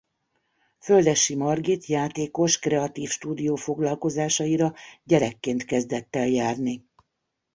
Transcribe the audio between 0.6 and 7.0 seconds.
Földessy Margit játékos kreatív stúdió foglalkozásaira gyerekként kezdett el járni.